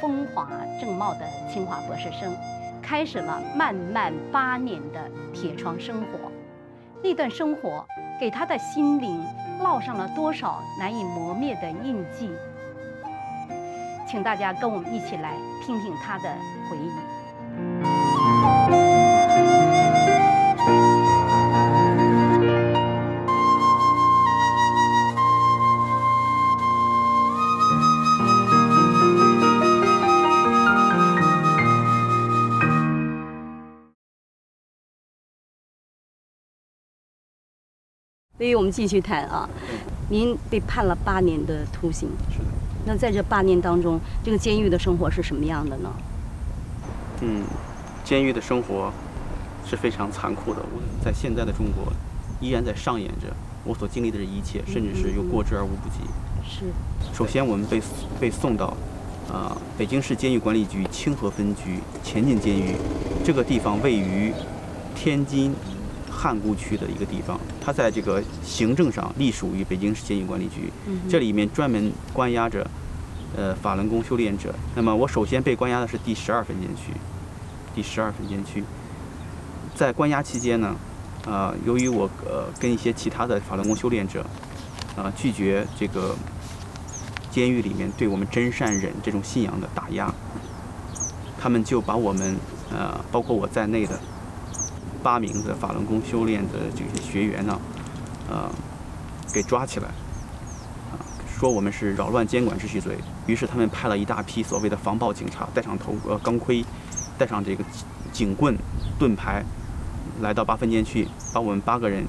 [0.00, 0.48] 风华
[0.80, 2.32] 正茂的清华博士生，
[2.82, 6.06] 开始了漫漫八年的铁窗生活。
[7.02, 7.86] 那段生活
[8.18, 9.24] 给他的心灵
[9.62, 12.30] 烙上了多少难以磨灭的印记？
[14.06, 15.34] 请大家跟我们一起来
[15.64, 16.34] 听听他的
[16.68, 16.90] 回忆。
[38.38, 39.48] 所以我们继续谈啊，
[40.08, 42.08] 您被判了八年的徒刑。
[42.30, 42.44] 是的。
[42.86, 45.90] 那在这八年当中，这个监狱的生活是什么样的呢？
[47.20, 47.42] 嗯，
[48.04, 48.92] 监狱的生活
[49.66, 50.60] 是非常残酷的。
[50.60, 51.92] 我在现在的中国，
[52.40, 53.26] 依然在上演着
[53.64, 56.08] 我所经历的这一切，甚至是又过之而无不及。
[56.48, 56.66] 是。
[57.12, 57.82] 首先，我们被
[58.20, 58.72] 被送到
[59.28, 62.76] 啊北京市监狱管理局清河分局前进监狱，
[63.24, 64.32] 这个地方位于
[64.94, 65.52] 天津。
[66.18, 70.72] 汉沽区的一个地方，它在这个行政上隶属于北京市监狱管理局。
[71.08, 72.68] 这里面专门关押着，
[73.36, 74.52] 呃，法轮功修炼者。
[74.74, 76.92] 那么我首先被关押的是第十二分监区，
[77.72, 78.64] 第十二分监区。
[79.76, 80.74] 在关押期间呢，
[81.24, 84.26] 呃，由于我呃跟一些其他的法轮功修炼者，
[84.96, 86.16] 啊，拒绝这个
[87.30, 90.12] 监狱里面对我们真善忍这种信仰的打压，
[91.40, 92.36] 他们就把我们
[92.72, 93.96] 呃，包括我在内的。
[95.02, 97.60] 八名的法轮功修炼的这些学员呢，
[98.28, 98.50] 呃，
[99.32, 99.86] 给抓起来，
[100.90, 100.98] 啊，
[101.38, 102.96] 说我们是扰乱监管秩序罪。
[103.26, 106.64] 于是他们派了一大批所谓的防暴警察，戴上头呃钢盔，
[107.18, 107.62] 带上这个
[108.12, 108.56] 警棍、
[108.98, 109.44] 盾牌，
[110.20, 112.04] 来到八分监区，把我们八个人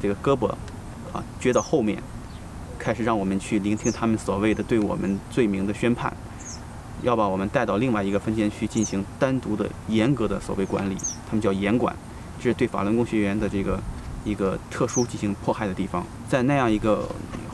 [0.00, 0.48] 这个胳膊
[1.12, 2.02] 啊撅到后面，
[2.78, 6.12] 开始让我们去聆听他们所谓的对我们罪名的宣判，
[7.02, 10.96] 要把我们带到另外一个分监区进行单独的严格的所谓管理，
[11.28, 11.94] 他们叫严管。
[12.46, 13.80] 是对法轮功学员的这个
[14.24, 17.08] 一个特殊进行迫害的地方，在那样一个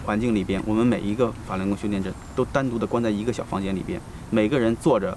[0.04, 5.16] 环境里边，我们每一个法轮功修炼者都单独的关在一个小房间里边，每个人坐着，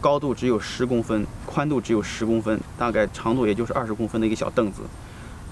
[0.00, 4.82] 高度只有十公分，宽度只有十公分，大概长度也就是二十公分的一个小凳子。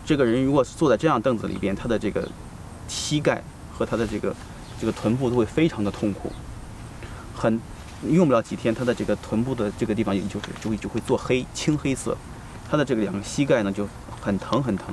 [0.05, 2.29] 这个人如果坐在这样凳子里边，他的这个
[2.89, 4.35] 膝盖和他的这个
[4.81, 6.33] 这个臀部都会非常的痛苦，
[7.35, 7.61] 很
[8.11, 12.17] 用不了几天，他的这个臀部的这个地方也就是就会就会做黑青黑色。
[12.73, 13.87] 他的这个两个膝盖呢就
[14.19, 14.87] 很疼很疼，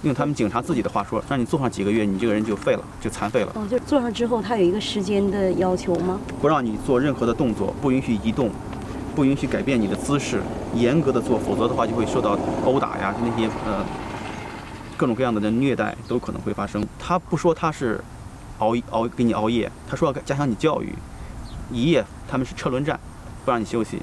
[0.00, 3.52] 用他们警察自己的话说，让你坐上几个月，你这个人就废了，就残废了。
[3.54, 6.18] 哦，就坐上之后，他有一个时间的要求吗？
[6.40, 8.50] 不让你做任何的动作，不允许移动，
[9.14, 10.40] 不允许改变你的姿势，
[10.74, 13.84] 严格的做，否则的话就会受到殴打呀，就那些呃
[14.96, 16.82] 各种各样的人虐待都可能会发生。
[16.98, 18.02] 他不说他是
[18.60, 20.94] 熬熬给你熬夜，他说要加强你教育，
[21.70, 22.98] 一夜他们是车轮战，
[23.44, 24.00] 不让你休息，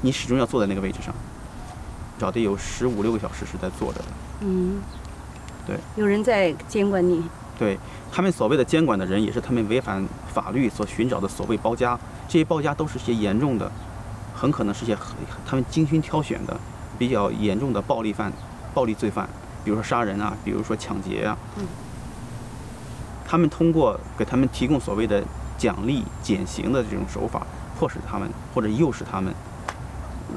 [0.00, 1.14] 你始终要坐在那个位置上。
[2.18, 4.04] 找得有十五六个小时是在坐着的，
[4.40, 4.80] 嗯，
[5.66, 7.22] 对，有人在监管你，
[7.58, 7.78] 对
[8.10, 11.96] 他们所谓的监管的人，也是他们违反法律所寻找的所谓包夹，
[12.26, 13.70] 这些包夹都是些严重的，
[14.34, 14.98] 很可能是些
[15.46, 16.58] 他们精心挑选的
[16.98, 18.32] 比较严重的暴力犯、
[18.74, 19.28] 暴力罪犯，
[19.64, 21.64] 比如说杀人啊，比如说抢劫啊，嗯，
[23.24, 25.22] 他们通过给他们提供所谓的
[25.56, 27.46] 奖励减刑的这种手法，
[27.78, 29.32] 迫使他们或者诱使他们。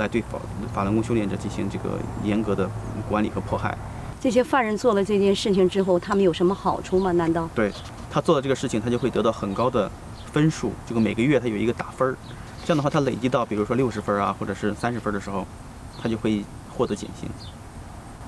[0.01, 0.39] 来对法
[0.73, 2.67] 法轮功修炼者进行这个严格的
[3.07, 3.78] 管理和迫害。
[4.19, 7.12] 这些犯人做了这件事情之后，他们有什么好处吗？
[7.12, 7.47] 难道？
[7.56, 7.72] 对，
[8.09, 9.90] 他做了这个事情，他就会得到很高的
[10.31, 10.72] 分数。
[10.88, 12.17] 这个每个月他有一个打分儿，
[12.66, 15.45] 这样的话，他累积到比如说六十分啊，或者是三十分的时候，
[16.01, 17.29] 他就会获得减刑。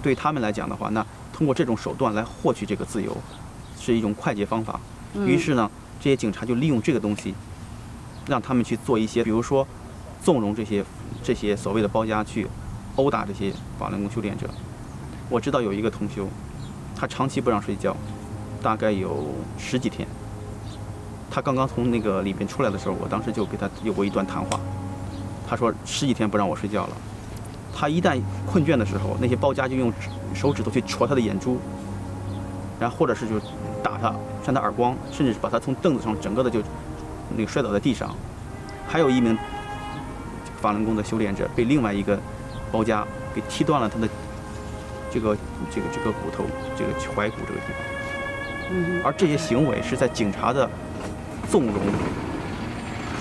[0.01, 3.15] 对他们来讲的话，那通过这种手段来获取这个自由，
[3.79, 4.79] 是一种快捷方法。
[5.25, 5.69] 于是呢，
[5.99, 7.35] 这些警察就利用这个东西，
[8.27, 9.67] 让他们去做一些，比如说
[10.23, 10.83] 纵容这些。
[11.23, 12.45] 这些所谓的包家去
[12.97, 14.47] 殴打这些法轮功修炼者。
[15.29, 16.27] 我知道有一个同修，
[16.95, 17.95] 他长期不让睡觉，
[18.61, 19.25] 大概有
[19.57, 20.05] 十几天。
[21.31, 24.59] 他刚刚从那个里边出来的时候，我当时就给他有过一段谈话。
[25.47, 26.97] 他说十几天不让我睡觉了。
[27.73, 29.91] 他一旦困倦的时候，那些包家就用
[30.35, 31.57] 手指头去戳他的眼珠，
[32.79, 33.39] 然后或者是就
[33.81, 34.13] 打他，
[34.45, 36.61] 扇他耳光，甚至是把他从凳子上整个的就
[37.35, 38.13] 那个摔倒在地上。
[38.87, 39.37] 还有一名。
[40.63, 42.17] 法轮功的修炼者被另外一个
[42.71, 43.05] 包夹
[43.35, 44.07] 给踢断了他的
[45.11, 45.35] 这个
[45.69, 46.45] 这个这个骨头，
[46.77, 47.83] 这个踝骨这个地方。
[48.71, 49.01] 嗯。
[49.03, 50.69] 而这些行为是在警察的
[51.51, 51.75] 纵容，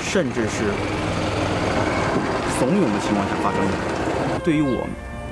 [0.01, 0.71] 甚至是
[2.61, 4.41] 怂恿的情况下发生的。
[4.45, 4.87] 对于我，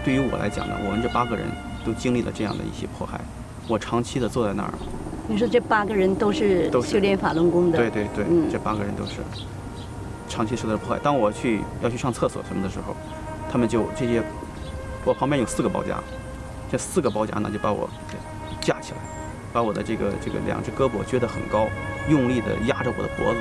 [0.05, 1.47] 对于我来讲呢，我们这八个人
[1.85, 3.21] 都经历了这样的一些迫害。
[3.69, 4.75] 我长期的坐在那儿。
[5.29, 7.79] 你说这八个人都是修炼法轮功的？
[7.79, 9.23] 对对对，这八个人都是。
[10.31, 11.00] 长期受到破坏。
[11.03, 12.97] 当我去要去上厕所什么的时候，
[13.50, 14.23] 他们就这些，
[15.05, 15.99] 我旁边有四个包夹，
[16.71, 17.91] 这四个包夹呢就把我
[18.61, 18.99] 架起来，
[19.53, 21.69] 把我的这个这个两只胳膊撅得很高，
[22.09, 23.41] 用力的压着我的脖子，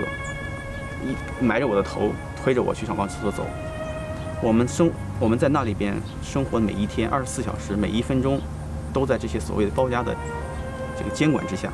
[1.06, 2.12] 一埋着我的头，
[2.44, 3.46] 推着我去上往厕所走。
[4.42, 4.90] 我们生
[5.20, 5.94] 我们在那里边
[6.24, 8.42] 生活每一天二十四小时每一分钟，
[8.92, 10.16] 都在这些所谓的包夹的
[10.98, 11.70] 这个监管之下。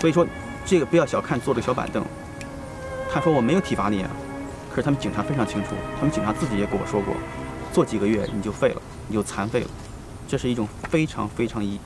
[0.00, 0.26] 所以说，
[0.64, 2.02] 这个不要小看坐的小板凳。
[3.12, 4.10] 他说我没有体罚你啊，
[4.70, 7.14] 可是他们警察非常清楚，他们警察自己也跟我说过，
[7.70, 9.66] 坐几个月你就废了，你就残废了，
[10.26, 11.78] 这是一种非常非常严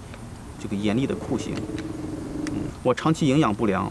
[0.60, 1.52] 这个严厉的酷刑。
[2.52, 3.90] 嗯，我长期营养不良，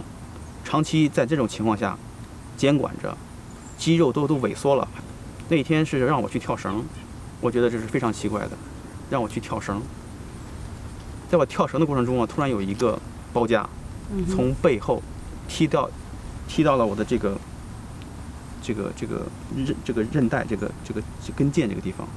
[0.64, 1.98] 长期在这种情况下
[2.56, 3.16] 监管着，
[3.78, 4.88] 肌肉都都萎缩了。
[5.50, 6.82] 那天是让我去跳绳，
[7.42, 8.52] 我觉得这是非常奇怪的，
[9.10, 9.82] 让我去跳绳。
[11.30, 12.98] 在我跳绳的过程中啊，突然有一个
[13.34, 13.68] 包夹。
[14.30, 15.02] 从背后
[15.48, 15.90] 踢到，
[16.48, 17.38] 踢到了我的这个
[18.62, 19.26] 这个这个
[19.56, 22.08] 韧这个韧带这个这个这跟腱这个地方，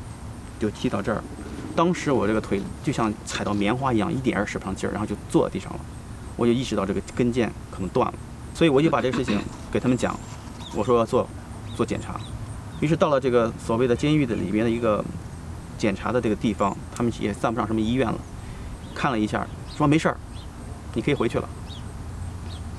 [0.59, 1.23] 就踢到这儿。
[1.77, 5.81] 当时我这个腿就像踩到棉花一样，一点儿使不上劲儿，然后就坐在地上了。
[6.37, 8.15] 我就意识到这个跟腱可能断了，
[8.55, 9.41] 所以我就把这个事情
[9.71, 10.19] 给他们讲，
[10.75, 11.29] 我说要做
[11.77, 12.21] 做检查。
[12.81, 15.05] 于是到了这个所谓的监狱的里边的一个
[15.77, 18.19] 检查的这个地方，他们也算不上什么医院了，
[18.95, 19.47] 看了一下
[19.77, 20.17] 说没事儿，
[20.95, 21.49] 你可以回去了。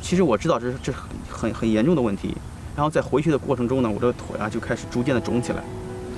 [0.09, 2.35] 其实我知道这是这很很很严重的问题，
[2.75, 5.61] 然后在回去的过程中呢，我的腿啊就开始逐渐的肿起来，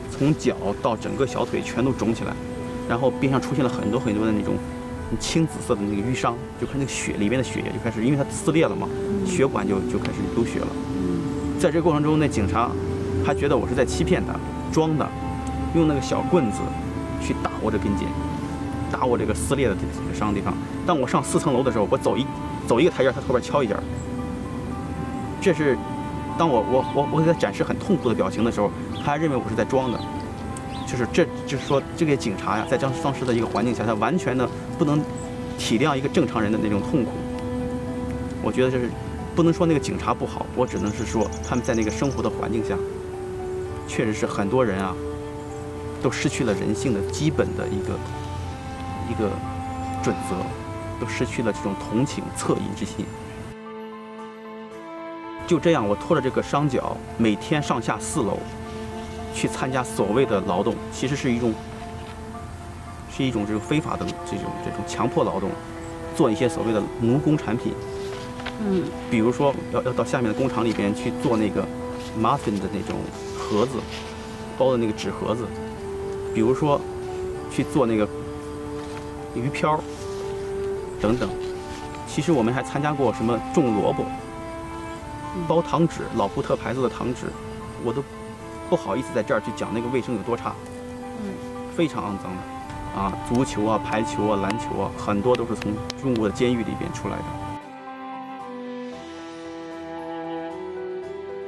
[0.09, 2.33] 从脚到整个小腿全都肿起来，
[2.87, 4.53] 然后边上出现了很多很多的那种
[5.19, 8.87] 青紫色的那个淤伤，就看那个血里面的血液就开始，因为它撕裂了嘛，
[9.25, 10.67] 血管就就开始流血了。
[11.59, 12.71] 在这个过程中，那警察
[13.25, 14.33] 还觉得我是在欺骗他，
[14.71, 15.05] 装的，
[15.75, 16.59] 用那个小棍子
[17.21, 18.07] 去打我这根筋，
[18.89, 20.53] 打我这个撕裂的这个伤地方。
[20.87, 22.25] 当我上四层楼的时候，我走一。
[22.67, 23.75] 走一个台阶，他后边敲一下。
[25.41, 25.77] 这是
[26.37, 28.71] 当我我我我给他展示很痛苦的表情的时候，
[29.03, 29.99] 他还认为我是在装的。
[30.87, 34.47] 就是这就是说，这个警察呀，在当当时的一个环境下，他完全的
[34.77, 35.01] 不能
[35.57, 37.11] 体谅一个正常人的那种痛苦。
[38.43, 38.89] 我觉得这是
[39.33, 42.75] 不能说那个警察不好，我只能是说他们在那个生活的环境下，
[43.87, 44.93] 确实是很多人啊，
[46.01, 47.93] 都失去了人性的基本的一个
[49.09, 49.29] 一个
[50.03, 50.35] 准则。
[51.01, 53.03] 都失去了这种同情恻隐之心。
[55.47, 58.37] 就这样，我拖着这个伤脚，每天上下四楼，
[59.33, 61.53] 去参加所谓的劳动，其实是一种，
[63.11, 65.49] 是一种这种非法的这种这种强迫劳动，
[66.15, 67.73] 做一些所谓的奴工产品。
[68.65, 68.83] 嗯。
[69.09, 71.67] 比如说，要要到下面的工厂里边去做那个
[72.21, 72.99] muffin 的那种
[73.37, 73.79] 盒子，
[74.57, 75.45] 包的那个纸盒子。
[76.33, 76.79] 比如说，
[77.51, 78.07] 去做那个
[79.35, 79.83] 鱼漂。
[81.01, 81.27] 等等，
[82.07, 84.05] 其实我们还参加过什么种萝卜、
[85.47, 87.25] 包糖纸，老布特牌子的糖纸，
[87.83, 88.03] 我都
[88.69, 90.53] 不好意思在这儿去讲那个卫生有多差，
[91.23, 91.33] 嗯，
[91.75, 97.23] 非常肮脏的，啊，足球啊、排球啊、篮球啊，很多都是从中国的监狱里边出来的。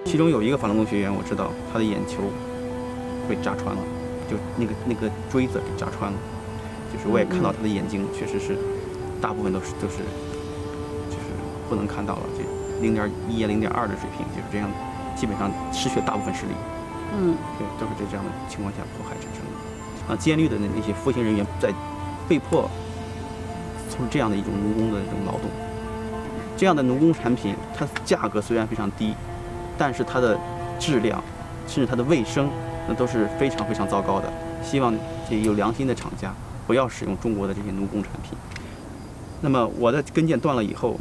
[0.04, 2.24] 其中有一个法轮功学员，我知道他的眼球
[3.30, 3.82] 被扎穿了，
[4.28, 6.18] 就那个那个锥子给扎穿了，
[6.92, 8.58] 就是我也看到他的眼睛确实是。
[9.24, 10.04] 大部分都是都是，
[11.08, 11.32] 就是
[11.70, 12.44] 不能看到了，这
[12.84, 14.70] 零点一啊零点二的水平，就是这样，
[15.16, 16.52] 基本上失去大部分视力。
[17.16, 20.12] 嗯，对，都是在这样的情况下迫害产生的。
[20.12, 21.72] 啊，监狱的那那些服刑人员在
[22.28, 22.70] 被迫
[23.90, 25.50] 从这样的一种奴工的这种劳动，
[26.58, 29.14] 这样的奴工产品，它价格虽然非常低，
[29.78, 30.38] 但是它的
[30.78, 31.24] 质量，
[31.66, 32.50] 甚至它的卫生，
[32.90, 34.30] 那都是非常非常糟糕的。
[34.62, 34.94] 希望
[35.30, 36.34] 这有良心的厂家
[36.68, 38.38] 不要使用中国的这些奴工产品。
[39.44, 40.98] 那么我的跟腱断了以后，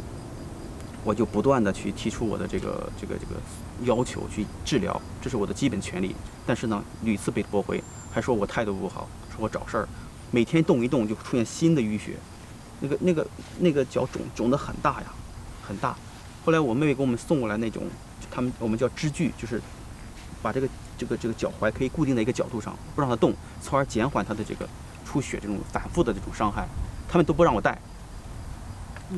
[1.05, 3.39] 我就不断的去提出我的这个这个这个
[3.83, 6.13] 要求去治疗，这是我的基本权利。
[6.45, 7.81] 但是呢，屡次被驳回，
[8.11, 9.87] 还说我态度不好，说我找事儿。
[10.29, 12.17] 每天动一动就出现新的淤血，
[12.81, 13.27] 那个那个
[13.59, 15.07] 那个脚肿肿得很大呀，
[15.65, 15.95] 很大。
[16.43, 17.83] 后来我妹妹给我们送过来那种，
[18.29, 19.61] 他们我们叫支具，就是
[20.41, 24.67] 把这个这个这个脚踝可以固定在一个角度上，不让它动，从而减缓它的这个
[25.05, 26.67] 出血这种反复的这种伤害。
[27.07, 27.79] 他们都不让我带。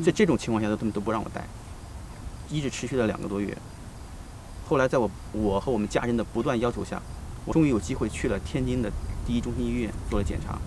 [0.03, 1.45] 在这种情况下，他们都不让我带，
[2.49, 3.55] 一直持续了两个多月。
[4.67, 7.01] 后来，在我我和我们家人的不断要求下，
[7.45, 8.91] 我终于有机会去了天津的
[9.25, 10.57] 第一中心医院做了检查。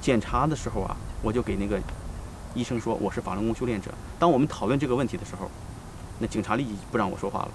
[0.00, 1.80] 检查的时候啊，我就给那个
[2.54, 3.92] 医生说我是法轮功修炼者。
[4.18, 5.50] 当我们讨论这个问题的时候，
[6.18, 7.50] 那警察立即不让我说话了。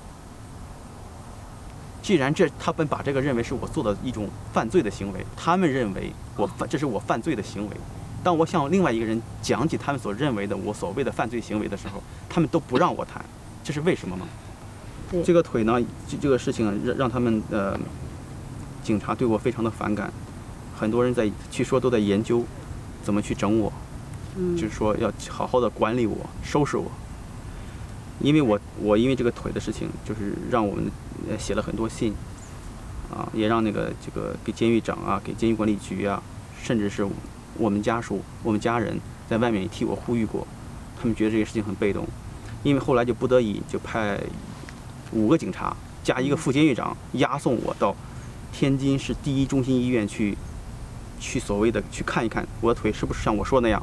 [2.04, 7.76] 既然这他们把这个认为是我做的一种犯罪的行为，他们认为我犯这是我犯罪的行为。
[8.24, 13.24] 当我向另外一个人讲起他们所认为的我所谓的犯罪行为的时候，他们都不让我谈，
[13.64, 14.28] 这是为什么吗？
[15.26, 17.78] 这个腿呢，这这个事情让让他们呃
[18.84, 20.12] 警察对我非常的反感，
[20.78, 22.46] 很多人在据说都在研究
[23.04, 23.74] 怎么去整我，
[24.38, 26.90] 嗯，就是说要好好的管理我，收拾我。
[28.20, 30.90] 因为我我因为这个腿的事情，就是让我们
[31.28, 32.14] 呃写了很多信，
[33.10, 36.22] 啊，也让那个这个给监狱长啊，给监狱管理局啊，
[36.62, 37.04] 甚至是
[37.58, 40.46] 我们家属、我们家人在外面也替我呼吁过，
[41.00, 42.08] 他们觉得这个事情很被动，
[42.64, 44.20] 因为后来就不得已就派
[45.12, 47.96] 五个警察加一个副监狱长押送我到
[48.52, 50.38] 天津市第一中心医院去，
[51.20, 53.82] 去所谓的去看一看我的腿是不是像我说那样，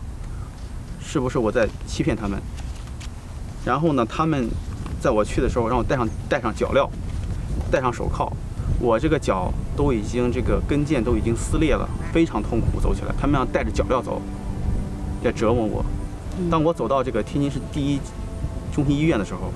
[1.01, 2.41] 是不是我在欺骗他们。
[3.65, 4.49] 然后呢，他们
[5.01, 6.89] 在我去的时候让我戴上戴上脚镣，
[7.71, 8.33] 戴上手铐，
[8.81, 13.15] 我这个脚都已经这个跟腱都已经撕裂了，非常痛苦走起来。
[13.21, 14.21] 他们要带着脚镣走，
[15.23, 15.85] 在折磨我。
[16.51, 18.01] 当我走到这个天津市第一
[18.73, 19.53] 中心医院的时候，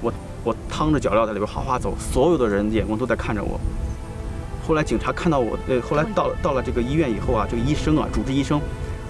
[0.00, 0.12] 我
[0.44, 3.60] 我趟着脚镣在里边哗哗走，所有的人眼光都在看着我。
[4.66, 8.60] 后来警察看到我，呃，后来到到了这个医院以后啊，这个医生啊，主治医生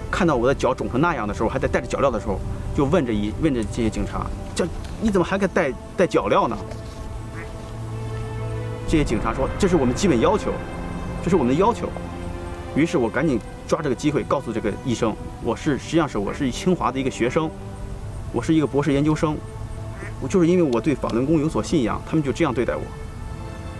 [0.09, 2.39] 看到我的脚肿成那样的时候，还在带着脚镣的时候。
[2.75, 4.65] 就问着一问着这些警察，这
[5.01, 6.55] 你怎么还敢带带脚镣呢？
[8.87, 10.51] 这些警察说这是我们基本要求，
[11.21, 11.89] 这是我们的要求。
[12.75, 17.49] 于是我赶紧抓这个机会告诉这个医生，我是实际上是我是清华的一个学生，
[18.31, 19.35] 我是一个博士研究生，
[20.21, 22.81] 我就是因为我对法轮功有所信仰，他们就这样对待我，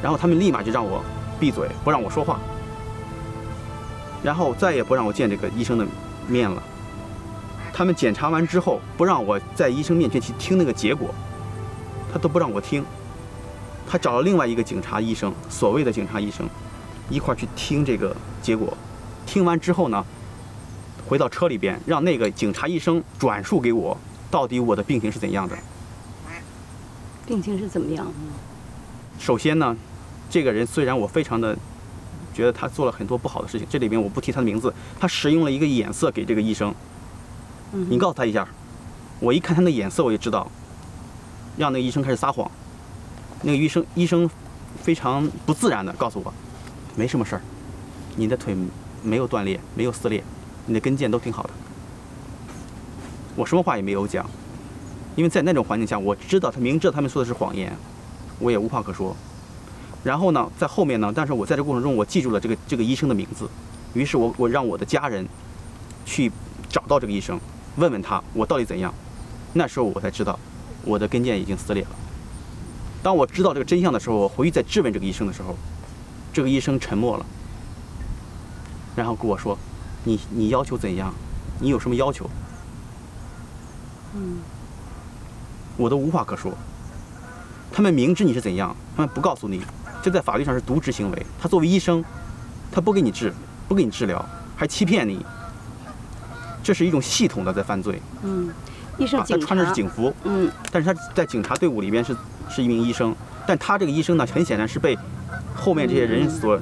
[0.02, 1.04] 然后他们立马就让我
[1.40, 2.40] 闭嘴，不让我说话，
[4.24, 5.86] 然后再也不让我见这个医生的
[6.28, 6.62] 面了。
[7.72, 11.14] 他们检查完之后，不让我在医生面前去听那个结果，
[12.12, 12.84] 他都不让我听。
[13.88, 16.48] 他找了另外一个警察医生，所谓的警察医生，
[17.10, 18.76] 一块去听这个结果。
[19.26, 20.06] 听完之后呢，
[21.08, 23.98] 回到车里边，让那个警察医生转述给我，
[24.32, 25.58] 到底我的病情是怎样的。
[27.26, 28.08] 病情是怎么样？
[29.20, 29.76] 首先呢，
[30.30, 31.56] 这个人虽然我非常的
[32.34, 36.74] 觉得他做了很多不好的事情，这里边我不提他的名字，他使用了一个眼色给这个医生。
[37.72, 38.48] 嗯你告诉他一下，
[39.20, 40.50] 我一看他那眼色，我就知道，
[41.56, 42.50] 让那个医生开始撒谎。
[43.44, 44.28] 那个医生医生
[44.82, 46.34] 非常不自然的告诉我，
[46.96, 47.42] 没什么事儿，
[48.16, 48.56] 你的腿
[49.04, 50.24] 没有断裂，没有撕裂，
[50.66, 51.50] 你的跟腱都挺好的。
[53.36, 54.30] 我什么话也没有讲，
[55.16, 57.72] 因为在那种环境下，我知道他明知道他们说的是谎言，
[58.40, 59.16] 我也无话可说。
[60.04, 63.50] 然后呢，在后面呢，但是我在这过程中，我记住了这个这个医生的名字，
[63.94, 65.26] 于是我我让我的家人
[66.06, 66.32] 去
[66.70, 67.40] 找到这个医生。
[67.78, 68.94] 问问他我到底怎样？
[69.54, 70.38] 那时候我才知道，
[70.84, 71.90] 我的跟腱已经撕裂了。
[73.02, 75.56] 当我知道这个真相的时候，我回去再质问这个医生的时候，
[76.32, 77.26] 这个医生沉默了，
[78.96, 79.58] 然后跟我说
[80.04, 81.14] ：“你你要求怎样？
[81.60, 82.30] 你有什么要求？”
[84.16, 84.38] 嗯，
[85.78, 86.52] 我都无话可说。
[87.72, 89.62] 他们明知你是怎样，他们不告诉你，
[90.02, 91.26] 这在法律上是渎职行为。
[91.40, 92.04] 他作为医生，
[92.72, 93.34] 他不给你治，
[93.68, 94.24] 不给你治疗，
[94.56, 95.26] 还欺骗你。
[96.64, 98.02] 这是一种系统的在犯罪。
[98.24, 98.50] 嗯，
[98.98, 100.14] 医生他穿的是警服。
[100.24, 102.16] 嗯，但是他在警察队伍里边是
[102.50, 103.16] 是一名医生，
[103.48, 104.98] 但他这个医生呢，很显然是被
[105.60, 106.60] 后面这些人所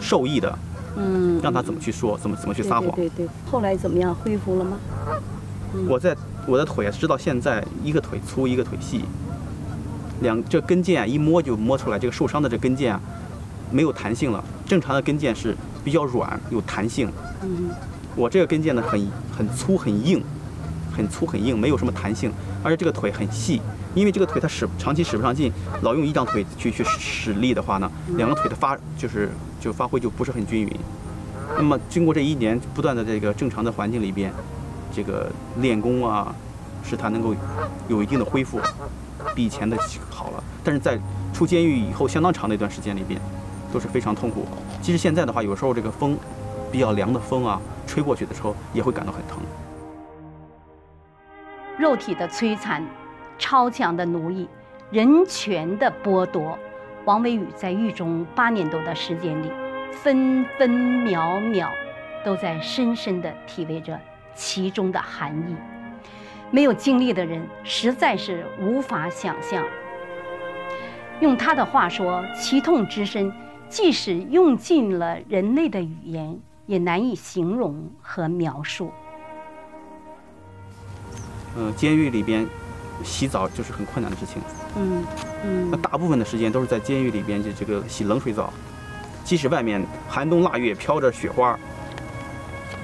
[0.00, 0.58] 受益的。
[0.96, 2.90] 嗯，让他怎么去说，怎么怎么去撒谎。
[2.96, 3.26] 对对。
[3.48, 4.12] 后来怎么样？
[4.12, 4.76] 恢复了吗？
[5.88, 6.16] 我在
[6.46, 9.04] 我的腿直到现在一个腿粗一个腿细，
[10.20, 13.00] 两这跟腱啊一摸就摸出来，这个受伤的这跟腱啊
[13.70, 14.44] 没有弹性了。
[14.66, 17.08] 正常的跟腱是比较软有弹性。
[17.44, 17.70] 嗯。
[18.16, 19.06] 我这个跟腱呢，很
[19.38, 20.20] 很粗很硬，
[20.92, 22.32] 很粗很硬，没有什么弹性，
[22.64, 23.62] 而且这个腿很细，
[23.94, 29.30] 因为这个腿它使长期使不上劲，老用一张腿去去使力的话呢，两个腿的发就是
[29.60, 30.76] 就发挥就不是很均匀。
[31.56, 34.32] 那么经过这一年不断的这个正常的环境里边，
[34.92, 36.34] 这个练功啊，
[36.84, 37.34] 使它能够
[37.88, 38.60] 有一定的恢复，
[39.34, 39.76] 比以前的
[40.10, 40.44] 好了。
[40.62, 40.98] 但是在
[41.32, 43.20] 出监狱以后相当长的一段时间里边，
[43.72, 44.46] 都是非常痛苦。
[44.80, 46.16] 其实现在的话，有时候这个风
[46.70, 47.60] 比较凉的风啊。
[47.90, 49.38] 吹过去的时候也会感到很疼。
[51.76, 52.84] 肉体的摧残、
[53.40, 54.46] 超强的奴役、
[54.92, 56.56] 人权的剥夺，
[57.06, 59.50] 王维宇在狱中八年多的时间里，
[59.90, 61.68] 分分秒秒
[62.24, 63.98] 都在深深地体味着
[64.34, 65.56] 其中的含义。
[66.52, 69.64] 没有经历的人实在是无法想象。
[71.20, 73.32] 用他的话说：“其痛之深，
[73.68, 78.92] 即使用尽了人类的语言。”也难以形容和描述。
[81.56, 82.46] 嗯，监狱里边
[83.04, 84.42] 洗澡就是很困难的事情。
[84.76, 85.04] 嗯
[85.44, 85.68] 嗯。
[85.70, 88.52] 那大部分的时间都是在监狱里边就这个洗冷水澡，
[89.24, 91.58] 即使外面寒冬腊月飘着雪花，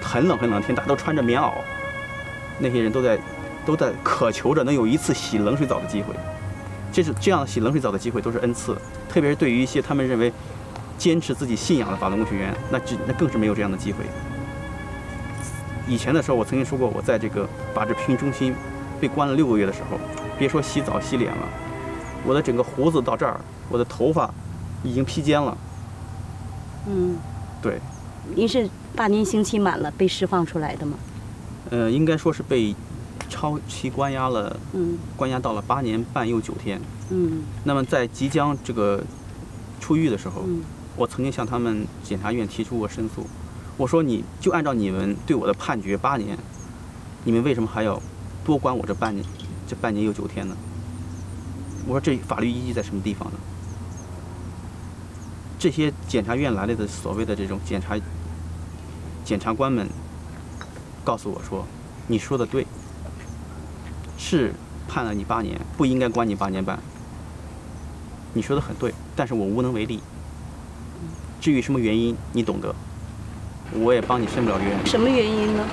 [0.01, 1.53] 很冷很冷天，大家都穿着棉袄，
[2.59, 3.19] 那些人都在
[3.65, 6.15] 都在渴求着能有一次洗冷水澡的机会。
[6.93, 8.77] 这是这样洗冷水澡的机会都是恩赐，
[9.09, 10.33] 特别是对于一些他们认为
[10.97, 14.05] 坚持自己信仰的法轮功学员，那只那更是没有这样的机会。
[15.87, 18.55] 以前的时候，我曾经说过，我在这个法制培训中心
[19.01, 19.99] 被关了六个月的时候，
[20.39, 21.49] 别说洗澡洗脸了，
[22.25, 24.33] 我的整个胡子到这儿，我的头发
[24.83, 25.57] 已经披肩了。
[26.89, 27.17] 嗯，
[27.61, 27.81] 对，
[28.35, 30.97] 您是八年刑期满了被释放出来的吗？
[31.71, 32.75] 呃，应该说是被
[33.29, 36.81] 超期关押了，嗯关押到了八年半又九天。
[37.11, 39.03] 嗯那么在即将这个
[39.81, 40.63] 出狱的时候，嗯
[40.97, 43.27] 我曾经向他们检察院提出过申诉，
[43.77, 46.39] 我说你就按照你们对我的判决八年，
[47.25, 48.01] 你们为什么还要
[48.47, 49.27] 多关我这半年，
[49.67, 50.57] 这半年又九天呢？
[51.85, 53.39] 我说这法律依据在什么地方呢？
[55.59, 57.99] 这些检察院来了的所谓的这种检察
[59.25, 59.89] 检察官们
[61.03, 61.67] 告诉我说，
[62.07, 62.65] 你说的对，
[64.17, 64.53] 是
[64.87, 66.79] 判了你八年，不应该关你八年半。
[68.33, 70.01] 你说的很对，但是我无能为力。
[71.41, 72.73] 至于什么原因，你懂得，
[73.73, 74.87] 我也帮你申不了冤。
[74.87, 75.65] 什么原因呢？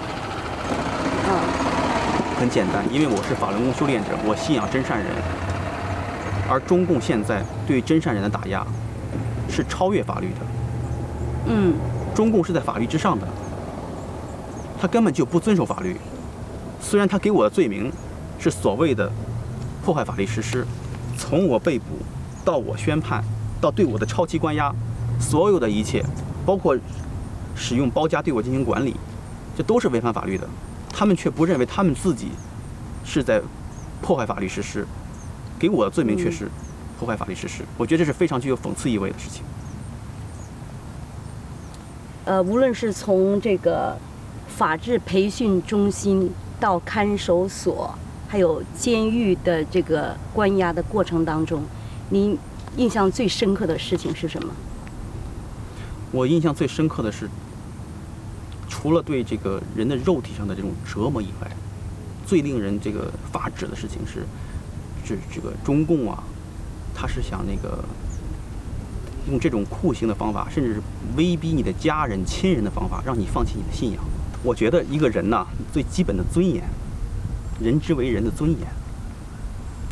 [2.44, 5.08] 啊，很简单，因为我是法轮功修炼者，我信仰真善人，
[6.50, 8.68] 而中共现在对真善人的打压
[9.50, 10.40] 是超越法律的，
[11.48, 11.74] 嗯
[12.14, 13.26] 中共是在法律之上的，
[14.78, 15.96] 他根本就不遵守法律。
[16.82, 17.90] 虽然他给我的罪名
[18.38, 19.10] 是所谓的
[19.82, 20.68] 破坏法律实施，
[21.18, 21.86] 从我被捕
[22.44, 23.24] 到我宣判，
[23.62, 24.70] 到对我的超期关押，
[25.18, 26.04] 所有的一切，
[26.46, 26.78] 包括
[27.56, 28.98] 使用包夹对我进行管理，
[29.56, 30.46] 这都是违反法律的。
[30.94, 32.30] 他们却不认为他们自己
[33.04, 33.42] 是在
[34.02, 34.86] 破坏法律实施，
[35.58, 36.48] 给我的罪名却是
[37.00, 37.64] 破坏法律实施。
[37.78, 39.44] 我觉得这是非常具有讽刺意味的事情。
[42.26, 43.98] 呃，无论是从这个
[44.48, 47.94] 法制培训中心到看守所，
[48.30, 51.64] 还有监狱的这个关押的过程当中，
[52.10, 52.38] 您
[52.78, 54.54] 印象最深刻的事情是什么？
[56.12, 57.28] 我印象最深刻的是，
[58.84, 61.50] 除了对这个人的肉体上的这种折磨以外，
[62.28, 64.26] 最令人这个发指的事情是，
[65.08, 66.22] 是这个中共啊，
[66.94, 67.82] 他是想那个
[69.30, 70.82] 用这种酷刑的方法，甚至是
[71.16, 74.04] 威逼你的家人、亲人的方法，让你放弃你的信仰。
[74.44, 76.62] 我觉得一个人呐，最基本的尊严，
[77.62, 78.68] 人之为人的尊严，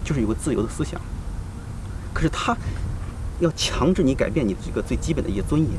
[0.04, 1.00] 就是有个自由的思想。
[2.14, 2.54] 可是他
[3.40, 5.72] 要强制你改变你这个最基本的一些尊严。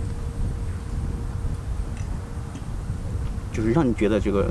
[3.52, 4.50] 就是让你觉得这个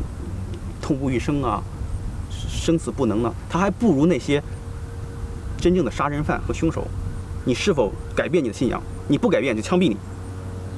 [0.82, 1.62] 痛不欲生啊，
[2.30, 4.42] 生死不能呢，他还不如那些
[5.58, 6.88] 真正的杀人犯和凶手。
[7.44, 8.82] 你是否改变你的信仰？
[9.08, 9.98] 你不改变就枪毙你，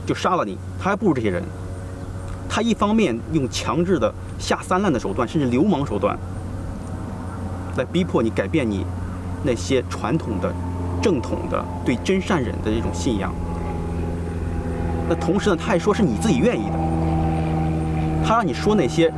[0.05, 1.43] 就杀了你，他还不如这些人。
[2.47, 6.17] 他一方面用强制的下三滥的手段，甚至流氓手段，
[7.75, 8.85] 来逼迫你改变你
[9.43, 10.53] 那些传统的、
[11.01, 13.33] 正统的对真善忍的这种信仰。
[15.09, 16.92] 那同时呢，他还说是你自己愿意的。
[18.25, 19.11] 他让你说那些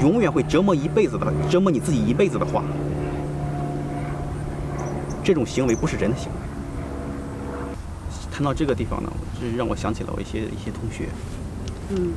[0.00, 2.62] 永远会折磨一辈子的、折磨你自己一辈子的话，
[5.22, 6.32] 这种行为不是人的行为。
[8.30, 11.08] 谈到这个地方呢，这让我想起了我一些一些同学。
[11.90, 12.12] 嗯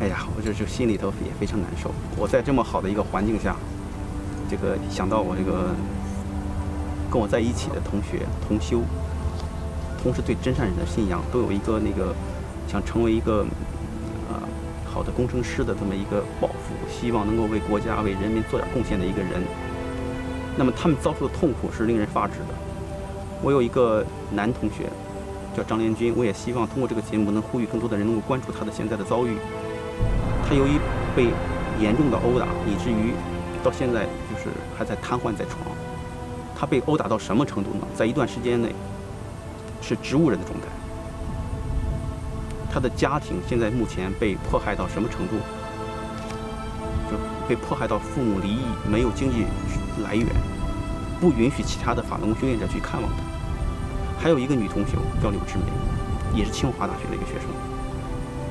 [0.00, 1.90] 哎呀，我这这心里头也非常难受。
[2.16, 3.54] 我在这么好的一个环境下，
[4.50, 5.70] 这个想到我这个
[7.08, 8.80] 跟我在一起的同学同修，
[10.02, 12.12] 同时对真善人的信仰都有一个那个
[12.66, 13.46] 想成为一个呃
[14.94, 19.42] 好的工程师的这么一个抱负，希望能够为国家为人民做点贡献的一个人。
[20.56, 22.54] 那么他们遭受的痛苦是令人发指的。
[23.42, 24.88] 我有一个男同学
[25.56, 29.36] 叫张连军，我也希望通过这个节目能呼吁更多的人能够关注他的现在的遭遇。
[30.48, 30.78] 他由于
[31.16, 31.26] 被
[31.80, 33.12] 严重的殴打，以至于
[33.64, 35.66] 到现在就是还在瘫痪在床。
[36.54, 37.80] 他被殴打到什么程度呢？
[37.96, 38.72] 在一段时间内
[39.82, 40.68] 是植物人的状态。
[42.74, 45.36] 他的家庭现在目前被迫害到什么程度？
[47.08, 47.16] 就
[47.48, 49.46] 被迫害到父母离异，没有经济
[50.02, 50.26] 来源，
[51.20, 53.18] 不允许其他的法轮功修炼者去看望他。
[54.20, 57.48] 还有一个女同学叫柳志梅，也是清华大学的一个学生。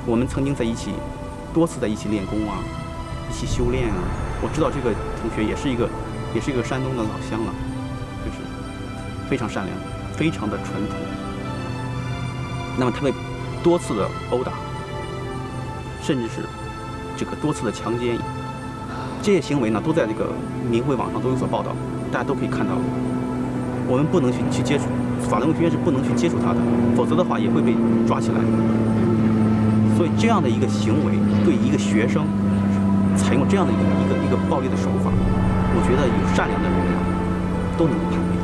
[0.06, 0.94] 我们曾经在一起，
[1.54, 2.64] 多次在一起练功啊，
[3.30, 4.00] 一起修炼啊。
[4.42, 5.90] 我知道这个同学也是一个，
[6.34, 7.54] 也是一个山东的老乡了，
[8.24, 8.38] 就是
[9.30, 9.78] 非常善良，
[10.16, 10.96] 非常的淳朴。
[12.80, 13.14] 那么他被
[13.64, 14.52] 多次的殴打，
[16.02, 16.42] 甚至是
[17.16, 18.18] 这个多次的强奸，
[19.22, 20.30] 这些行为呢，都在这个
[20.70, 21.74] 明慧网上都有所报道，
[22.12, 22.74] 大家都可以看到。
[23.88, 24.86] 我们不能去去接触，
[25.30, 26.60] 法轮功学院是不能去接触他的，
[26.96, 27.74] 否则的话也会被
[28.06, 28.40] 抓起来。
[29.96, 32.26] 所以这样的一个行为，对一个学生
[33.16, 37.00] 采用这样的一个一个一个暴力的手法，我觉得有善良的人啊
[37.78, 38.36] 都能够判别。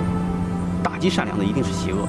[0.84, 2.08] 打击善良的一定是邪恶。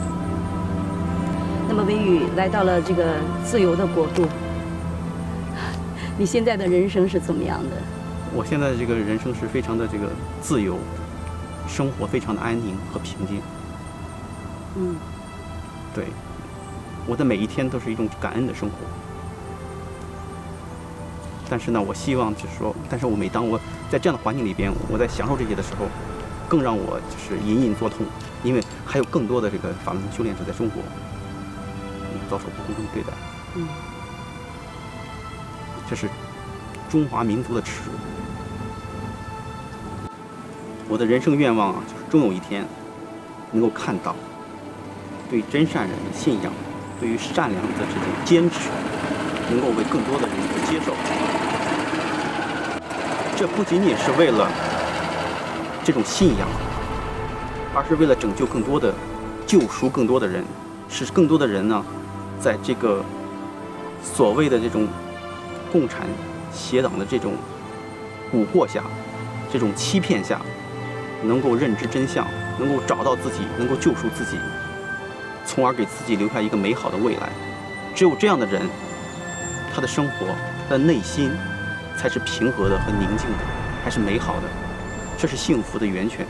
[1.70, 4.26] 那么，微雨来到了这个自由的国度，
[6.18, 7.76] 你现在的人生是怎么样的？
[8.34, 10.08] 我现在的这个人生是非常的这个
[10.42, 10.76] 自由，
[11.68, 13.40] 生活非常的安宁和平静。
[14.74, 14.96] 嗯，
[15.94, 16.06] 对，
[17.06, 18.74] 我的每一天都是一种感恩的生活。
[21.48, 23.56] 但是呢，我希望就是说，但是我每当我
[23.88, 25.86] 在这样的环境里边，我在享受这些的时候，
[26.48, 28.04] 更让我就是隐隐作痛，
[28.42, 30.82] 因为还有更多的这个法轮功修炼者在中国
[32.30, 33.08] 遭受不公正对待。
[33.56, 33.66] 嗯，
[35.88, 36.08] 这是
[36.88, 37.92] 中华民族的耻辱。
[40.88, 42.64] 我的人生愿望啊，就是终有一天
[43.52, 44.14] 能够看到，
[45.28, 46.52] 对真善人的信仰，
[47.00, 48.70] 对于善良的这种坚持，
[49.50, 50.94] 能够为更多的人所接受。
[53.36, 54.48] 这不仅仅是为了
[55.82, 56.48] 这种信仰，
[57.74, 58.92] 而是为了拯救更多的、
[59.46, 60.44] 救赎更多的人，
[60.88, 61.84] 使更多的人呢，
[62.40, 63.04] 在这个
[64.02, 64.88] 所谓的这种
[65.70, 66.06] 共产
[66.52, 67.34] 邪党的这种
[68.32, 68.82] 蛊惑下、
[69.52, 70.40] 这种欺骗下，
[71.22, 72.26] 能够认知真相，
[72.58, 74.38] 能够找到自己，能够救赎自己，
[75.44, 77.30] 从而给自己留下一个美好的未来。
[77.94, 78.62] 只有这样的人，
[79.74, 80.26] 他的生活，
[80.68, 81.30] 他的内心。
[81.98, 83.44] 才是平和的和宁静的，
[83.84, 84.44] 还是美好的，
[85.18, 86.26] 这是幸福的源泉。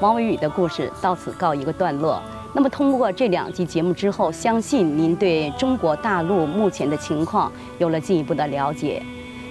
[0.00, 2.20] 王伟宇的故事到此告一个段落。
[2.52, 9.02] 那么，通过这两集节目之后，相信您对中国大陆目前的情况有了进一步的了解。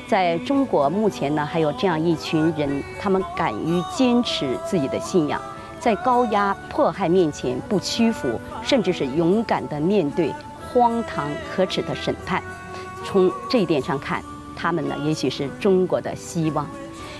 [0.08, 5.42] 在中国目前呢，还有这样一群人，他们敢于坚持自己的信仰，
[5.80, 10.32] 在高压迫害面前不屈服，甚至是勇敢地面对
[10.72, 12.42] 荒唐可耻的审判。
[13.04, 14.22] 从这一点上看，
[14.56, 16.68] 他们呢，也许是中国的希望。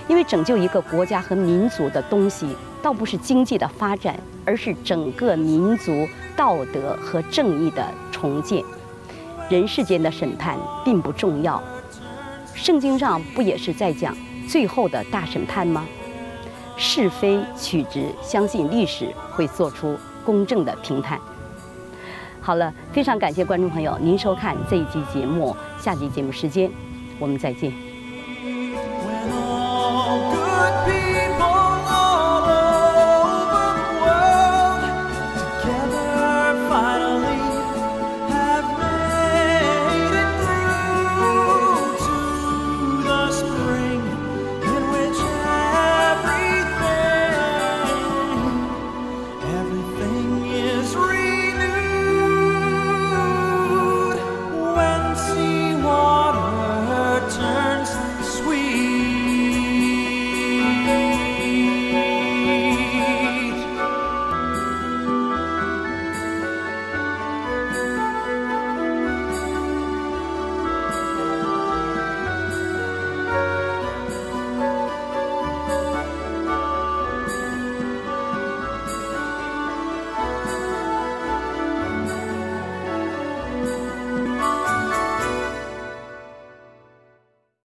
[0.08, 2.48] 因为拯救一个国家和民族的东西，
[2.82, 8.62] 倒不是经济的发展，而是整个民族道德和正义的重建。
[9.48, 11.62] 人世间的审判并不重要，
[12.54, 14.16] 圣经上不也是在讲
[14.48, 15.84] 最后的大审判吗？
[16.76, 21.18] 是非曲直，相信历史会做出公正的评判。
[22.40, 26.70] 好了，非常感谢观众朋友您收看这一集节目，下集节目时间
[27.18, 27.85] 我们再见。